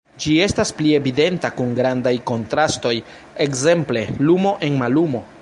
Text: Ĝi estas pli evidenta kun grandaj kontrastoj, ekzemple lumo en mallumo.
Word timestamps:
Ĝi 0.21 0.31
estas 0.43 0.71
pli 0.77 0.93
evidenta 0.99 1.51
kun 1.59 1.75
grandaj 1.81 2.15
kontrastoj, 2.31 2.95
ekzemple 3.47 4.07
lumo 4.31 4.57
en 4.71 4.83
mallumo. 4.83 5.25